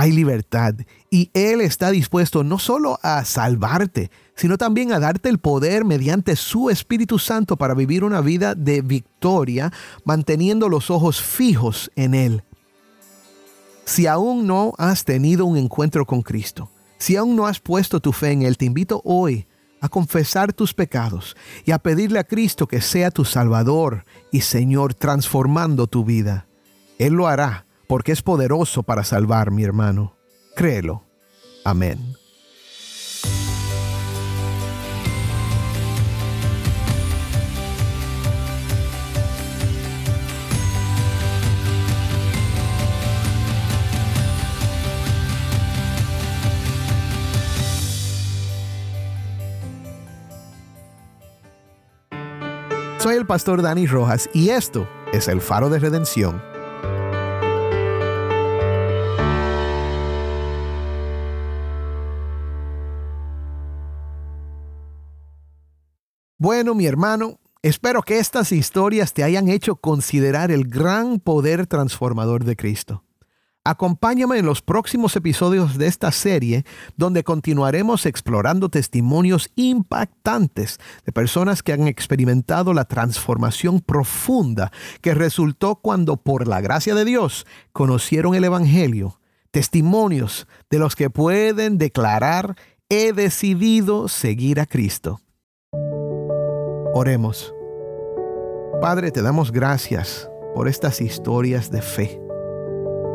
hay 0.00 0.12
libertad 0.12 0.76
y 1.10 1.30
Él 1.34 1.60
está 1.60 1.90
dispuesto 1.90 2.42
no 2.42 2.58
solo 2.58 2.98
a 3.02 3.22
salvarte, 3.26 4.10
sino 4.34 4.56
también 4.56 4.92
a 4.92 4.98
darte 4.98 5.28
el 5.28 5.38
poder 5.38 5.84
mediante 5.84 6.36
su 6.36 6.70
Espíritu 6.70 7.18
Santo 7.18 7.58
para 7.58 7.74
vivir 7.74 8.02
una 8.02 8.22
vida 8.22 8.54
de 8.54 8.80
victoria, 8.80 9.70
manteniendo 10.04 10.70
los 10.70 10.90
ojos 10.90 11.20
fijos 11.20 11.90
en 11.96 12.14
Él. 12.14 12.44
Si 13.84 14.06
aún 14.06 14.46
no 14.46 14.72
has 14.78 15.04
tenido 15.04 15.44
un 15.44 15.58
encuentro 15.58 16.06
con 16.06 16.22
Cristo, 16.22 16.70
si 16.96 17.16
aún 17.16 17.36
no 17.36 17.46
has 17.46 17.60
puesto 17.60 18.00
tu 18.00 18.12
fe 18.12 18.30
en 18.30 18.40
Él, 18.40 18.56
te 18.56 18.64
invito 18.64 19.02
hoy 19.04 19.46
a 19.82 19.90
confesar 19.90 20.54
tus 20.54 20.72
pecados 20.72 21.36
y 21.66 21.72
a 21.72 21.78
pedirle 21.78 22.20
a 22.20 22.24
Cristo 22.24 22.66
que 22.66 22.80
sea 22.80 23.10
tu 23.10 23.26
Salvador 23.26 24.06
y 24.32 24.40
Señor 24.40 24.94
transformando 24.94 25.88
tu 25.88 26.06
vida. 26.06 26.46
Él 26.98 27.12
lo 27.12 27.28
hará 27.28 27.66
porque 27.90 28.12
es 28.12 28.22
poderoso 28.22 28.84
para 28.84 29.02
salvar, 29.02 29.50
mi 29.50 29.64
hermano. 29.64 30.16
Créelo. 30.54 31.02
Amén. 31.64 31.98
Soy 52.98 53.16
el 53.16 53.26
pastor 53.26 53.62
Dani 53.62 53.88
Rojas 53.88 54.30
y 54.32 54.50
esto 54.50 54.88
es 55.12 55.26
el 55.26 55.40
faro 55.40 55.70
de 55.70 55.80
redención. 55.80 56.49
Bueno, 66.42 66.74
mi 66.74 66.86
hermano, 66.86 67.38
espero 67.60 68.00
que 68.00 68.18
estas 68.18 68.50
historias 68.50 69.12
te 69.12 69.22
hayan 69.22 69.48
hecho 69.48 69.76
considerar 69.76 70.50
el 70.50 70.64
gran 70.64 71.20
poder 71.20 71.66
transformador 71.66 72.44
de 72.44 72.56
Cristo. 72.56 73.04
Acompáñame 73.62 74.38
en 74.38 74.46
los 74.46 74.62
próximos 74.62 75.14
episodios 75.16 75.76
de 75.76 75.86
esta 75.86 76.10
serie 76.12 76.64
donde 76.96 77.24
continuaremos 77.24 78.06
explorando 78.06 78.70
testimonios 78.70 79.50
impactantes 79.54 80.78
de 81.04 81.12
personas 81.12 81.62
que 81.62 81.74
han 81.74 81.86
experimentado 81.86 82.72
la 82.72 82.86
transformación 82.86 83.80
profunda 83.80 84.72
que 85.02 85.12
resultó 85.12 85.76
cuando 85.76 86.16
por 86.16 86.48
la 86.48 86.62
gracia 86.62 86.94
de 86.94 87.04
Dios 87.04 87.46
conocieron 87.74 88.34
el 88.34 88.44
Evangelio. 88.44 89.20
Testimonios 89.50 90.48
de 90.70 90.78
los 90.78 90.96
que 90.96 91.10
pueden 91.10 91.76
declarar 91.76 92.56
he 92.88 93.12
decidido 93.12 94.08
seguir 94.08 94.58
a 94.58 94.64
Cristo. 94.64 95.20
Oremos. 96.92 97.54
Padre, 98.80 99.12
te 99.12 99.22
damos 99.22 99.52
gracias 99.52 100.28
por 100.56 100.66
estas 100.66 101.00
historias 101.00 101.70
de 101.70 101.82
fe. 101.82 102.20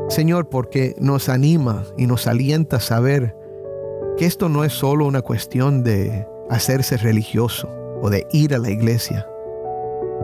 Señor, 0.07 0.47
porque 0.47 0.95
nos 0.97 1.27
anima 1.27 1.83
y 1.97 2.07
nos 2.07 2.25
alienta 2.25 2.77
a 2.77 2.79
saber 2.79 3.35
que 4.17 4.25
esto 4.25 4.47
no 4.47 4.63
es 4.63 4.71
solo 4.71 5.05
una 5.05 5.21
cuestión 5.21 5.83
de 5.83 6.25
hacerse 6.49 6.95
religioso 6.95 7.67
o 8.01 8.09
de 8.09 8.25
ir 8.31 8.55
a 8.55 8.59
la 8.59 8.69
iglesia. 8.69 9.27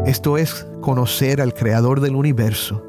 Esto 0.06 0.38
es 0.38 0.66
conocer 0.80 1.42
al 1.42 1.54
Creador 1.54 2.00
del 2.00 2.16
universo, 2.16 2.82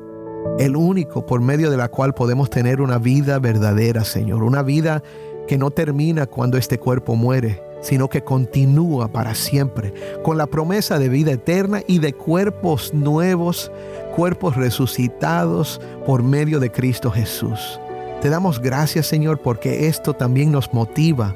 el 0.61 0.77
único 0.77 1.27
por 1.27 1.41
medio 1.41 1.73
de 1.73 1.77
la 1.77 1.89
cual 1.89 2.15
podemos 2.15 2.51
tener 2.51 2.81
una 2.81 2.99
vida 2.99 3.41
verdadera, 3.41 4.05
Señor, 4.05 4.45
una 4.45 4.63
vida 4.63 5.03
que 5.49 5.59
no 5.59 5.73
termina 5.73 6.27
cuando 6.27 6.57
este 6.57 6.79
cuerpo 6.79 7.17
muere, 7.17 7.72
sino 7.83 8.09
que 8.09 8.23
continúa 8.23 9.09
para 9.09 9.35
siempre, 9.35 9.93
con 10.23 10.39
la 10.39 10.47
promesa 10.47 10.99
de 10.99 11.09
vida 11.09 11.33
eterna 11.33 11.83
y 11.87 11.99
de 11.99 12.15
cuerpos 12.15 12.95
nuevos, 12.95 13.71
cuerpos 14.17 14.57
resucitados 14.57 15.81
por 16.07 16.23
medio 16.23 16.61
de 16.61 16.71
Cristo 16.71 17.11
Jesús. 17.11 17.79
Te 18.23 18.31
damos 18.31 18.61
gracias, 18.61 19.07
Señor, 19.07 19.41
porque 19.41 19.89
esto 19.89 20.15
también 20.15 20.53
nos 20.53 20.73
motiva 20.73 21.35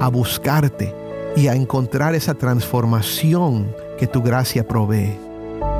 a 0.00 0.08
buscarte 0.08 0.94
y 1.36 1.48
a 1.48 1.54
encontrar 1.54 2.14
esa 2.14 2.34
transformación 2.34 3.74
que 3.98 4.06
tu 4.06 4.22
gracia 4.22 4.66
provee. 4.66 5.18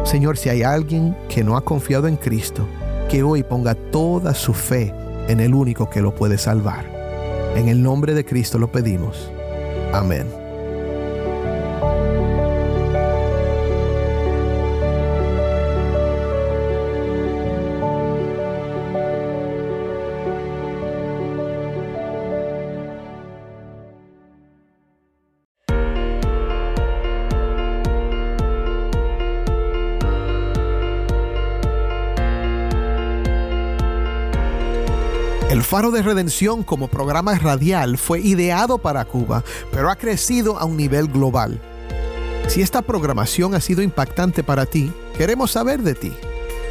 Señor, 0.05 0.37
si 0.37 0.49
hay 0.49 0.63
alguien 0.63 1.17
que 1.29 1.45
no 1.45 1.57
ha 1.57 1.65
confiado 1.65 2.09
en 2.09 2.17
Cristo, 2.17 2.67
que 3.09 3.23
hoy 3.23 3.43
ponga 3.43 3.75
toda 3.75 4.35
su 4.35 4.53
fe 4.53 4.93
en 5.29 5.41
el 5.41 5.55
único 5.55 5.89
que 5.89 6.01
lo 6.01 6.15
puede 6.15 6.39
salvar. 6.39 6.85
En 7.55 7.69
el 7.69 7.83
nombre 7.83 8.15
de 8.15 8.25
Cristo 8.25 8.59
lo 8.59 8.73
pedimos. 8.73 9.31
Amén. 9.93 10.48
El 35.51 35.63
Faro 35.63 35.91
de 35.91 36.03
Redención 36.03 36.63
como 36.63 36.89
programa 36.89 37.35
radial 37.39 37.97
fue 37.97 38.21
ideado 38.21 38.77
para 38.77 39.07
Cuba, 39.07 39.43
pero 39.73 39.89
ha 39.89 39.97
crecido 39.97 40.59
a 40.59 40.67
un 40.67 40.77
nivel 40.77 41.09
global. 41.09 41.59
Si 42.49 42.61
esta 42.61 42.83
programación 42.83 43.55
ha 43.55 43.61
sido 43.61 43.81
impactante 43.81 44.45
para 44.45 44.67
ti, 44.67 44.93
queremos 45.17 45.53
saber 45.53 45.81
de 45.81 45.95
ti. 45.95 46.13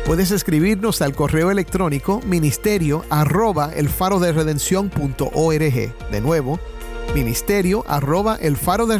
Puedes 0.06 0.30
escribirnos 0.30 1.02
al 1.02 1.16
correo 1.16 1.50
electrónico 1.50 2.22
ministerio 2.28 3.04
arroba 3.10 3.72
el 3.76 3.90
faro 3.90 4.20
de 4.20 4.32
De 6.12 6.22
nuevo, 6.22 6.60
ministerio 7.16 7.84
arroba 7.88 8.38
el 8.40 8.58
faro 8.58 8.86
de 8.86 9.00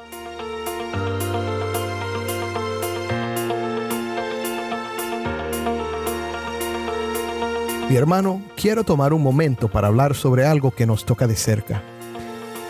Mi 7.91 7.97
hermano, 7.97 8.41
quiero 8.55 8.85
tomar 8.85 9.11
un 9.11 9.21
momento 9.21 9.67
para 9.67 9.89
hablar 9.89 10.15
sobre 10.15 10.45
algo 10.45 10.71
que 10.71 10.85
nos 10.85 11.03
toca 11.03 11.27
de 11.27 11.35
cerca. 11.35 11.83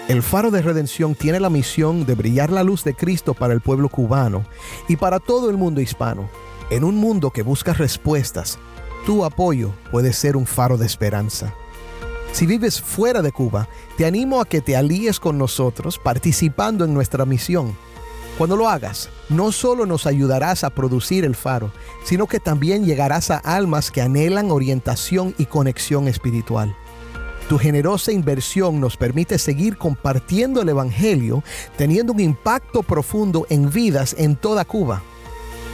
El 0.07 0.23
Faro 0.23 0.49
de 0.49 0.63
Redención 0.63 1.13
tiene 1.13 1.39
la 1.39 1.51
misión 1.51 2.07
de 2.07 2.15
brillar 2.15 2.51
la 2.51 2.63
luz 2.63 2.83
de 2.83 2.95
Cristo 2.95 3.35
para 3.35 3.53
el 3.53 3.61
pueblo 3.61 3.87
cubano 3.87 4.43
y 4.87 4.95
para 4.95 5.19
todo 5.19 5.51
el 5.51 5.57
mundo 5.57 5.79
hispano. 5.79 6.27
En 6.71 6.83
un 6.83 6.95
mundo 6.95 7.29
que 7.29 7.43
busca 7.43 7.71
respuestas, 7.73 8.57
tu 9.05 9.23
apoyo 9.23 9.73
puede 9.91 10.11
ser 10.11 10.35
un 10.35 10.47
faro 10.47 10.75
de 10.75 10.87
esperanza. 10.87 11.53
Si 12.31 12.47
vives 12.47 12.81
fuera 12.81 13.21
de 13.21 13.31
Cuba, 13.31 13.67
te 13.97 14.07
animo 14.07 14.41
a 14.41 14.45
que 14.45 14.59
te 14.59 14.75
alíes 14.75 15.19
con 15.19 15.37
nosotros 15.37 15.99
participando 15.99 16.83
en 16.83 16.95
nuestra 16.95 17.25
misión. 17.25 17.75
Cuando 18.41 18.57
lo 18.57 18.67
hagas, 18.67 19.09
no 19.29 19.51
solo 19.51 19.85
nos 19.85 20.07
ayudarás 20.07 20.63
a 20.63 20.71
producir 20.71 21.25
el 21.25 21.35
faro, 21.35 21.71
sino 22.03 22.25
que 22.25 22.39
también 22.39 22.83
llegarás 22.83 23.29
a 23.29 23.37
almas 23.37 23.91
que 23.91 24.01
anhelan 24.01 24.49
orientación 24.49 25.35
y 25.37 25.45
conexión 25.45 26.07
espiritual. 26.07 26.75
Tu 27.47 27.59
generosa 27.59 28.11
inversión 28.11 28.81
nos 28.81 28.97
permite 28.97 29.37
seguir 29.37 29.77
compartiendo 29.77 30.59
el 30.59 30.69
Evangelio, 30.69 31.43
teniendo 31.77 32.13
un 32.13 32.19
impacto 32.19 32.81
profundo 32.81 33.45
en 33.51 33.69
vidas 33.69 34.15
en 34.17 34.35
toda 34.35 34.65
Cuba. 34.65 35.03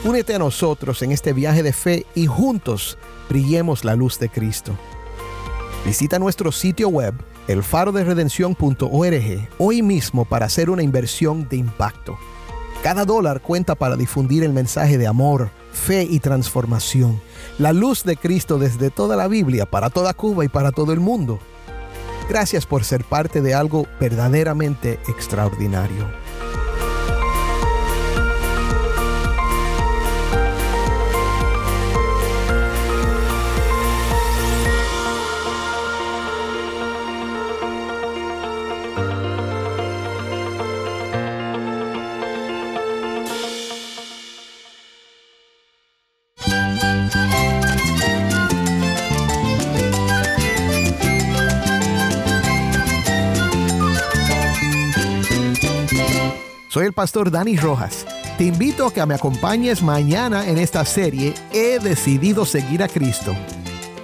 Únete 0.03 0.35
a 0.35 0.39
nosotros 0.39 1.01
en 1.03 1.13
este 1.13 1.31
viaje 1.31 1.63
de 1.63 1.71
fe 1.71 2.05
y 2.15 2.25
juntos 2.25 2.97
brillemos 3.29 3.85
la 3.85 3.95
luz 3.95 4.19
de 4.19 4.27
Cristo. 4.27 4.75
Visita 5.85 6.19
nuestro 6.19 6.51
sitio 6.51 6.89
web 6.89 7.13
elfaroderedención.org 7.47 9.49
hoy 9.57 9.81
mismo 9.81 10.25
para 10.25 10.47
hacer 10.47 10.69
una 10.69 10.83
inversión 10.83 11.47
de 11.47 11.55
impacto. 11.55 12.19
Cada 12.83 13.05
dólar 13.05 13.41
cuenta 13.41 13.75
para 13.75 13.95
difundir 13.95 14.43
el 14.43 14.53
mensaje 14.53 14.97
de 14.97 15.07
amor, 15.07 15.49
fe 15.71 16.03
y 16.03 16.19
transformación. 16.19 17.19
La 17.57 17.73
luz 17.73 18.03
de 18.03 18.15
Cristo 18.15 18.59
desde 18.59 18.91
toda 18.91 19.15
la 19.15 19.27
Biblia, 19.27 19.65
para 19.65 19.89
toda 19.89 20.13
Cuba 20.13 20.45
y 20.45 20.47
para 20.47 20.71
todo 20.71 20.93
el 20.93 20.99
mundo. 20.99 21.39
Gracias 22.29 22.65
por 22.65 22.83
ser 22.83 23.03
parte 23.03 23.41
de 23.41 23.53
algo 23.53 23.87
verdaderamente 23.99 24.99
extraordinario. 25.07 26.05
Soy 56.77 56.85
el 56.85 56.93
pastor 56.93 57.31
Dani 57.31 57.57
Rojas. 57.57 58.05
Te 58.37 58.43
invito 58.43 58.85
a 58.85 58.93
que 58.93 59.03
me 59.07 59.15
acompañes 59.15 59.81
mañana 59.81 60.47
en 60.47 60.59
esta 60.59 60.85
serie 60.85 61.33
He 61.51 61.79
decidido 61.79 62.45
seguir 62.45 62.83
a 62.83 62.87
Cristo. 62.87 63.33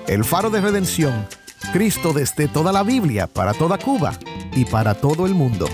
El 0.08 0.26
faro 0.26 0.50
de 0.50 0.60
redención. 0.60 1.28
Cristo 1.72 2.14
desde 2.14 2.48
toda 2.48 2.72
la 2.72 2.82
Biblia, 2.82 3.28
para 3.28 3.54
toda 3.54 3.78
Cuba 3.78 4.14
y 4.56 4.66
para 4.66 4.96
todo 4.96 5.28
el 5.28 5.36
mundo. 5.36 5.68